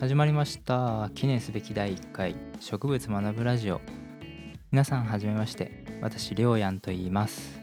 [0.00, 1.10] 始まりました。
[1.16, 3.80] 記念すべき第1回植物学ぶラジオ。
[4.70, 5.84] 皆さんはじめまして。
[6.00, 7.60] 私りょうやんと言います。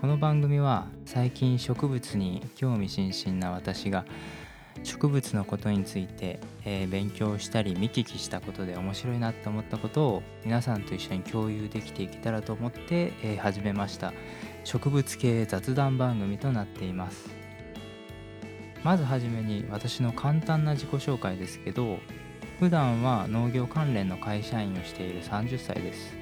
[0.00, 4.04] この番組は最近植物に興味津々な私が
[4.82, 14.12] 植物のことについて、えー、勉強したり見聞きしたことで面白いなと思ったことを皆さんと一緒に共有できていけたらと思って、えー、始めました。
[14.64, 17.45] 植物系雑談番組となっています。
[18.86, 21.98] まずはじめに私の簡単な自己紹介ですけど
[22.60, 26.14] 普段は農業関連の会社員をしている30歳です。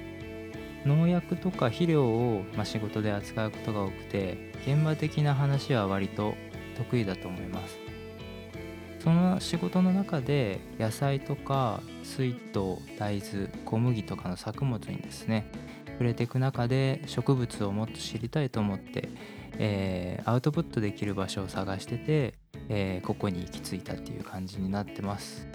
[0.87, 6.37] 農薬とか肥料を、ま、仕事で扱うことが多くて現場的な話は割と
[6.78, 7.77] 得意だと思います。
[8.98, 15.51] その仕事の中で野菜とか水筒大豆小麦とかの作物にですね
[15.95, 19.10] 触れていく中で植物をもっと知りたいと思って、
[19.59, 22.34] えー、アウトプットできる場所を探してて、
[22.68, 25.46] えー、ここに行き着いたっていう感じになってます。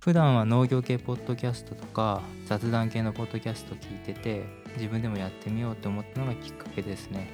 [0.00, 4.44] 普段は農業系ポッドキャストとか雑談系のポッドキャスト聞いてて
[4.76, 7.28] 自分でもやってみようと思ったのがきっかけですね。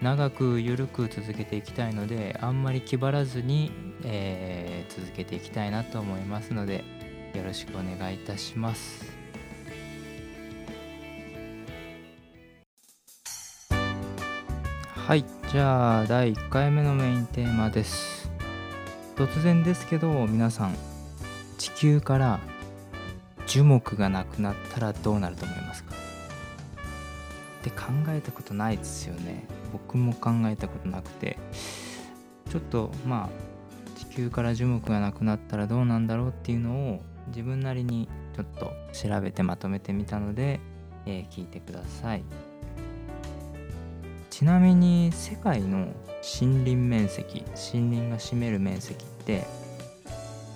[0.00, 3.72] 長く緩く続けていきたいのであんまり気張らずに、
[4.04, 6.84] えー、続けていきたいなと思いますので
[7.34, 9.04] よろしくお願いいたします。
[14.94, 15.37] はい。
[15.50, 18.30] じゃあ第1回目のメインテーマです。
[19.16, 20.74] 突然ですけど皆さん
[21.56, 22.38] 地球から
[23.46, 25.94] 樹木がなくなったらどうなると思いますか？
[25.94, 29.46] って考えたことないですよね。
[29.72, 31.38] 僕も考えたことなくて。
[32.50, 40.60] ちょっとまあ地球から樹木がなくなったらどうなんだろうっていうのを自分なりにちょっと調べてまとめてみたので、
[41.06, 42.22] えー、聞いてください。
[44.38, 45.88] ちなみに世界の
[46.22, 49.44] 森林面積森林が占める面積って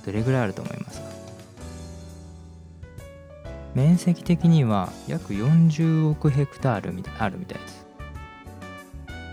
[0.07, 1.09] どれぐらいあると思いますか？
[3.75, 7.85] 面積的には約40億ヘクタールみたあるみたいです。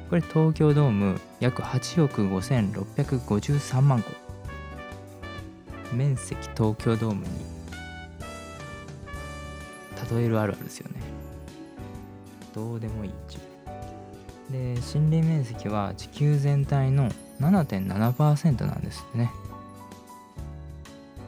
[0.09, 4.09] これ東京ドーム約8億5653万個。
[5.95, 7.29] 面積東京ドームに
[10.17, 11.01] 例えるあるあるですよね。
[12.55, 13.11] どうでもいい。
[13.27, 13.48] 自分
[14.51, 19.31] で森林面積は地球全体の7.7%なんですね。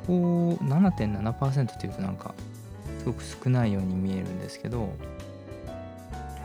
[0.07, 2.33] こう7.7%っていうとなんか
[2.99, 4.89] すごく少ないように見えるんですけど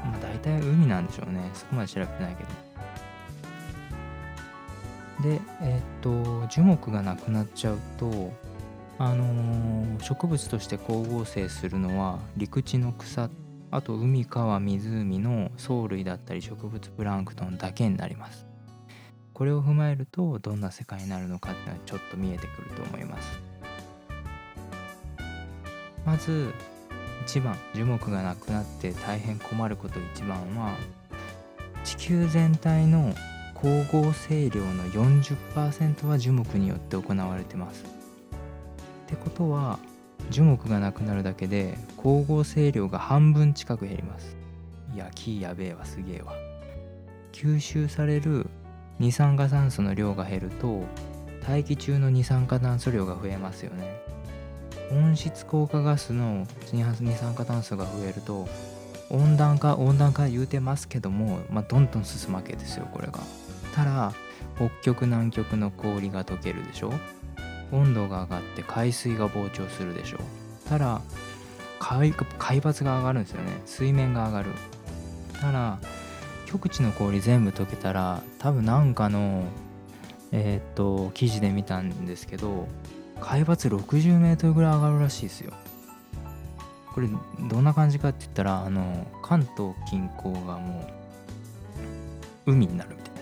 [0.04, 1.50] まあ大体海なんでしょうね。
[1.54, 2.50] そこまで調べてないけど。
[5.22, 8.32] でえっ、と樹木がなくなっちゃうと
[8.98, 13.31] あのー、植物として光合成するのは陸地の草
[13.76, 18.47] あと海川湖の藻類だったり植物プランクトンだけになります。
[19.34, 23.38] これを踏まえるとどんな世界になるのかっていうのはちょっと見えてくると思います。
[26.06, 26.54] まず
[27.26, 30.75] 1番樹木がなくなって大変困ること1番は
[31.84, 33.12] 地球全体の
[33.56, 37.84] 光合成量の40%は樹木によって行われてます。
[37.84, 37.86] っ
[39.06, 39.78] てことは
[40.31, 44.37] 樹木がなくなるだけで光合成量が半分近く減ります。
[44.94, 46.32] いや木やべえわすげえわ。
[47.32, 48.47] 吸収される
[48.98, 50.82] 二酸化炭素の量が減ると
[51.47, 54.03] 大気中の二酸化炭素量が増えますよね。
[54.91, 56.84] 温室効果ガスの二
[57.15, 58.48] 酸化炭素が増えると
[59.10, 63.20] 温暖化温暖化言うてますけども、まあ、どんどん進むわけですよこれが。
[63.75, 64.12] ただ
[64.56, 66.92] 北極南極の氷が溶けるでしょ。
[67.72, 70.69] 温度が上がって海水が膨張するでしょう。
[70.69, 71.00] ただ
[71.78, 73.60] 海抜が上がるんですよね。
[73.66, 74.50] 水面が上がる。
[75.41, 75.78] ただ
[76.47, 79.44] 極地の氷全部溶けたら多分なんかの
[80.32, 82.66] えっ、と記事で見たんですけど
[83.21, 85.53] 海抜60メートルぐらい上がるらしいですよ。
[86.94, 87.09] これ
[87.48, 90.89] どんな感じかって言ったらあの関東近郊がも
[92.47, 93.21] う海になるみたいな。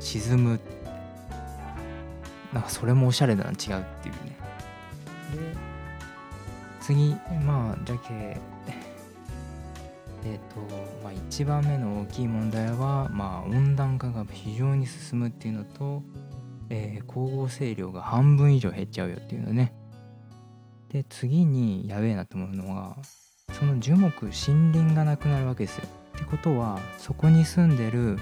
[0.00, 0.60] 沈む
[2.54, 4.38] なんかそれもおしゃれだな違うっていうね。
[5.34, 5.74] で
[6.80, 8.38] 次まあじゃけ
[10.26, 10.60] えっ、と
[11.02, 16.02] まあ1番目の大きい問題はまあ温暖化が非常に進むっていうのと、
[16.70, 19.74] えー、光合成量が半分以上減っちゃうよっていうのね。
[20.90, 22.96] で次にやべえなと思うのは
[23.52, 25.84] その樹木森林がなくなるわけですよ。
[26.16, 28.16] ってことはそこに住んでる、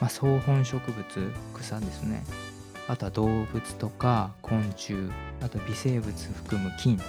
[0.00, 2.24] まあ、草本植物草ですね。
[2.86, 4.94] あとは動物とか昆虫
[5.40, 7.00] あと微生物含む菌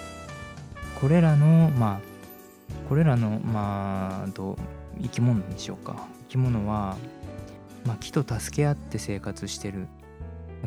[1.00, 2.16] これらのまあ
[2.88, 4.57] これらのまあど
[5.01, 6.98] 生き物にしようか生き物は、
[7.86, 9.88] まあ、木と助け合って生活してる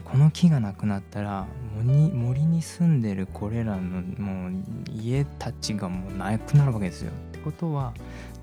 [0.05, 1.47] この木がなくなったら
[1.77, 4.53] 森に森に住んでるこれらのもう
[4.93, 7.11] 家たちがもうなくなるわけですよ。
[7.11, 7.95] ってことは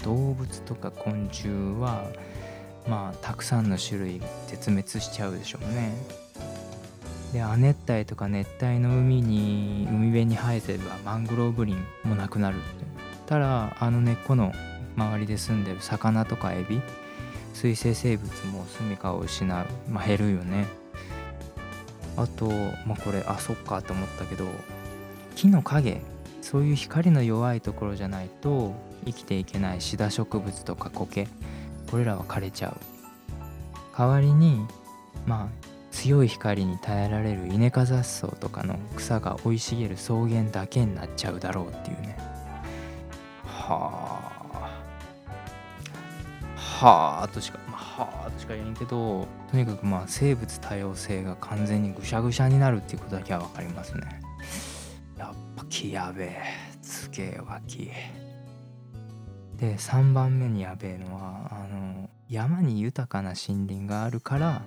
[0.03, 1.47] 動物とか昆虫
[1.79, 2.05] は
[2.87, 6.24] まあたくさんの種類絶滅しちゃうでしょうね。
[7.35, 12.57] で亜熱帯とか熱帯の海に海辺に生えてればマングローブ林もなくなる
[13.25, 14.53] たらあの根っこの
[14.95, 16.81] 周りで住んでる魚とかエビ
[17.53, 20.65] 水生生物も住処を失う、まあ、減るよね。
[22.15, 22.47] あと
[22.85, 24.45] まあこれあそっかと思ったけど
[25.35, 26.01] 木の影。
[26.41, 28.73] そういう光の弱いところじゃないと
[29.03, 31.27] 生きていけないシダ植物とか苔。
[31.89, 32.77] これらは枯れちゃう。
[33.97, 34.65] 代わりに
[35.25, 42.17] まあ強い光に耐えられるイネ科雑草とかの草が生い茂る草原だけになっちゃうだろうっていうね。
[43.45, 44.45] はあ。
[46.57, 54.21] はあとしか、まあ、はあとしか言えんけどとにかくまあ生物多様性が完全にぐしゃぐしゃになるっていうことだけは分かりますね。
[55.17, 56.41] やっぱ木やべえ。
[56.81, 57.89] すげえわ木
[59.55, 64.61] で3番目にやべえのはあの山に豊かな森林があるから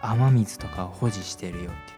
[0.00, 1.96] 雨水とかを保持してるよって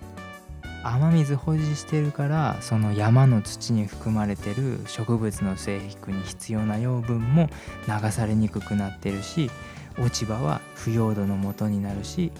[0.84, 7.50] 雨水保持してるからその山の土に含まれてる植物の生育に必要な養分も
[7.86, 9.50] 流されにくくなってるし
[9.98, 12.30] 落ち葉は腐葉土の元になるし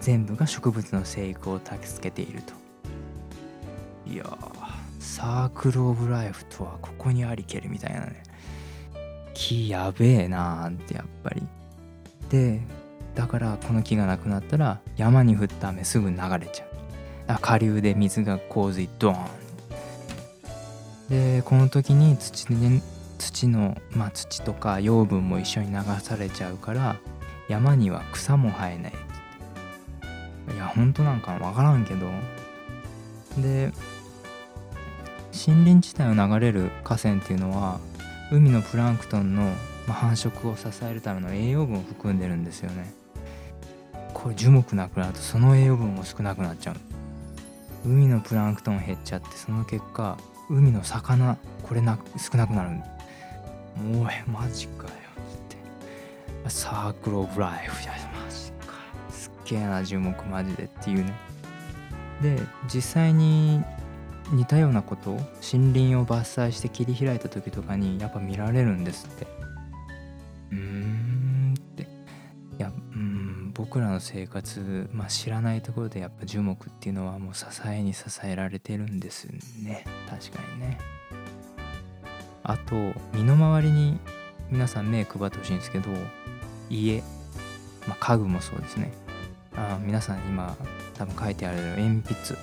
[0.00, 2.54] 全部が植物の生育を助けていると。
[4.06, 4.24] いや
[5.00, 8.22] サークル・オブ・ライフとはここにありけるみたいなね。
[9.34, 11.42] 木やべえなーってやっぱり。
[12.30, 12.60] で
[13.18, 17.40] だからこの木がなくなったら山に降った雨すぐ流れちゃう。
[17.40, 19.18] 下流で水が洪水ドー
[21.08, 22.80] ンでこの時に土で
[23.18, 26.96] 土の、まあ、土とか養分も一緒に流されちゃうから
[27.48, 28.92] 山には草も生えない
[30.54, 32.06] いや本当なんか分からんけど。
[33.42, 33.72] で
[35.46, 37.80] 森林地帯を流れる河川っていうのは
[38.30, 39.52] 海のプランクトンの
[39.88, 42.92] 繁殖を支えるための栄養分を含んでるんですよね。
[44.14, 46.76] これ樹木なくなるとその栄養分も少なくなっちゃう。
[47.86, 50.18] 海のプランクトン減っちゃってその結果
[50.50, 52.70] 海の魚これな少なくなる。
[52.70, 54.92] もうえマジかよっ
[55.48, 56.50] て。
[56.50, 58.74] サークル・オブ・ライフじゃマジか。
[59.10, 61.12] すっげえな樹木マジでっていうね。
[62.22, 63.62] で実際に
[64.32, 65.14] 似たようなことを
[65.52, 69.26] 森林を伐採して切り開いた時とかにやっぱ見られるんですって。
[73.68, 79.26] 僕らの生活、まあ、知らないところでやっぱ樹木っていうのはもう支えに支えられてるんです
[79.62, 79.84] ね。
[80.08, 80.78] 確かにね。
[82.42, 82.74] あと
[83.12, 83.98] 身の回りに
[84.50, 85.90] 皆さん目配ってほしいんですけど
[86.70, 87.02] 家、
[87.86, 88.90] まあ、家具もそうですね。
[89.54, 90.56] あ皆さん今
[90.94, 92.40] 多分書いてある鉛筆。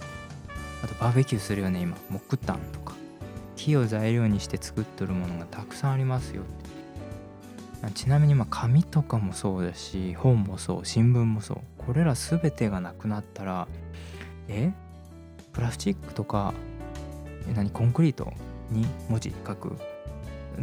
[0.83, 1.98] あとバーベキューするよね今。
[2.12, 2.94] 木炭とか。
[3.56, 6.65] 木を材料にして作っとるものがたくさんありますよって。
[7.94, 11.57] ちなみにまあ紙とかもそうだし本もそう新聞もそう。
[11.77, 13.68] これら全てがなくなったら
[14.48, 14.72] え？
[15.54, 16.54] プラスチックとか
[17.56, 17.69] 何？
[17.69, 18.33] コンクリート
[18.72, 19.77] に文字書く？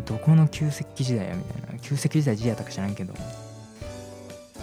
[0.05, 1.79] どこの旧石器時代やみたいな。
[1.79, 3.15] 旧石器時代時代やったか知らんけど。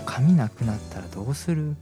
[0.06, 1.76] 紙なくなったらどうする？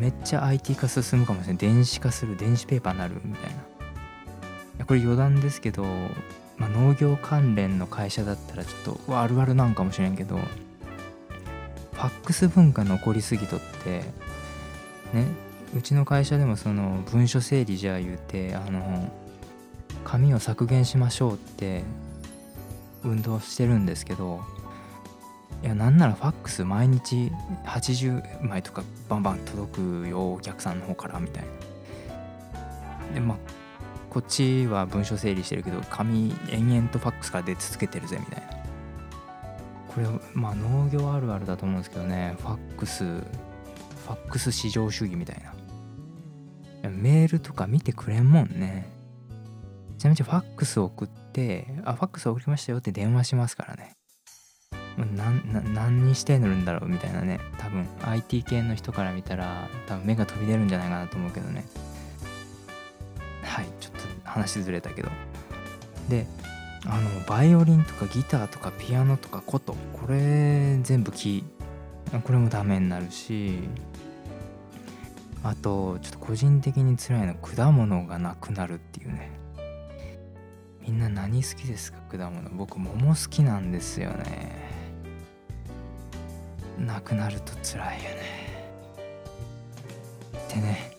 [0.00, 3.56] めっちゃ IT 化進むかもしれない電子化する電子ペーパーになるみたいな。
[3.56, 3.60] い
[4.78, 5.84] やこれ余談ですけど、
[6.58, 14.02] まあ、農業関連の会社だったらちょっとあるあるなんかもしれんけどファックス文化残りすぎとって
[15.12, 15.26] ね
[15.76, 19.12] うちの会社でもその文書整理じゃあ言うてあの
[20.04, 21.82] 紙を削減しましょうって
[23.04, 24.40] 運動してるんですけど
[25.62, 27.30] いやなんならファックス毎日
[27.64, 31.44] 80枚とかバンバン届くよお客さんの方からみたい
[33.08, 33.14] な。
[33.14, 33.57] でまあ
[34.18, 38.48] こっちは文書整理してるけど紙延々とファックスから出続けてるぜみたいな。
[39.86, 42.34] これまあ農業あるあるだと思うんですけどね。
[42.40, 45.36] ファックスファックス至上主義みたい
[46.82, 46.90] な。
[46.90, 48.88] メールとか見てくれんもんね。
[49.98, 53.92] ちなみにファックス送ってあファックス送りましたよって電話しますからね。
[54.96, 57.38] 何何にしてるんだろうみたいなね。
[57.58, 61.64] 多分 IT 系の人から見たら多分目が飛び出るんじゃないかなと思うけどね。
[64.28, 65.10] 話ずれたけど。
[66.08, 66.26] で
[66.86, 69.74] あのバイオリンとかギターとかピアノとか琴。
[69.92, 72.20] これ全部キー。
[72.22, 73.58] これもダメになるし。
[75.42, 79.30] あとちょっと個人的に辛いの果物がなくなるっていうね。
[80.82, 81.98] みんな何好きですか？
[82.10, 82.48] 果物。
[82.50, 84.68] 僕桃好きなんですよね。
[86.78, 88.16] なくなると辛いよね。
[90.36, 90.96] ってね、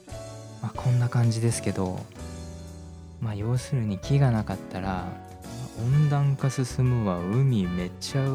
[0.62, 2.00] まあ、こんな感じですけど。
[3.22, 5.08] まあ要するに木がなかったら
[5.80, 7.20] 温暖化進むわ。
[7.20, 8.26] 海めっちゃ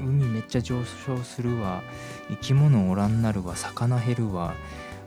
[0.00, 1.82] 海めっちゃ上昇するわ。
[2.28, 3.56] 生き物おらんなるわ。
[3.56, 4.54] 魚減るわ。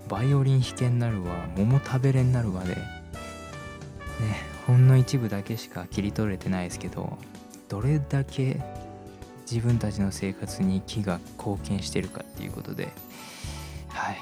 [0.09, 1.47] バイオリン弾けんなるわ。
[1.55, 2.75] 桃食べれんなるわで。
[2.75, 7.17] ねほんの一部だけしか切り取れてないですけど
[7.67, 8.61] どれだけ
[9.49, 12.89] 自分たちの生活に木が貢献してるかっていうことで
[13.89, 14.17] はい。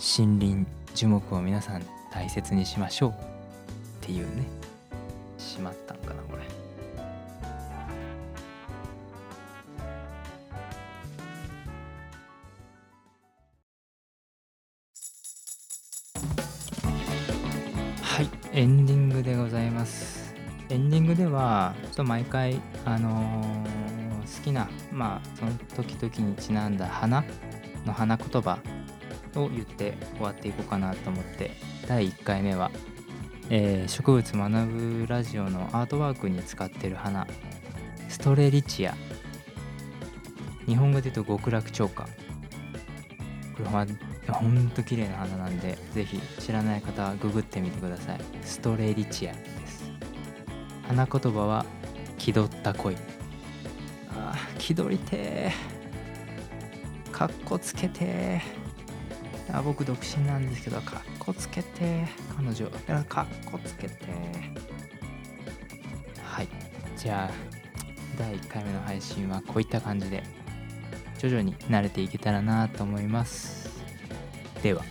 [0.00, 3.10] 森林樹木を皆さん大切にしましょう。
[3.10, 3.14] っ
[4.00, 4.44] ていうね。
[5.38, 6.42] しまったんかなこれ。
[18.02, 18.28] はい。
[18.52, 20.34] エンディングでございます。
[20.68, 23.90] エンディングではちょっと毎回あのー
[24.30, 27.24] 好きなまあその時々にちなんだ花
[27.84, 28.58] の花言葉
[29.34, 31.50] を言って終わっていこうかなと思って
[31.90, 32.70] 第1回目は、
[33.48, 37.26] えー植物学ぶラジオのアートワークに使ってる花
[38.08, 38.94] ストレリチア。
[40.66, 42.06] 日本語で言うと極楽鳥花。
[42.06, 42.12] こ
[43.58, 43.88] れは
[44.28, 48.20] ほんと綺麗な花なんでぜひ知らない方はググってみてください。
[48.44, 49.90] ストレリチアです。
[50.86, 51.66] 花言葉は
[52.18, 52.94] 気取った恋。
[54.14, 57.10] あー気取りてー。
[57.10, 58.42] かっこつけて
[59.52, 62.70] あ僕独身なんですけどかっこつけて彼女
[63.04, 63.94] かっこつけて。
[66.22, 66.48] はい。
[66.96, 67.34] じゃあ
[68.18, 70.22] 第1回目の配信はこういった感じで
[71.18, 73.70] 徐々に慣れていけたらなと思います。
[74.62, 74.84] では。